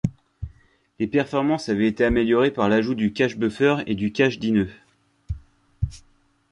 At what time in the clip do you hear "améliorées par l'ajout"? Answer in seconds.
2.03-2.95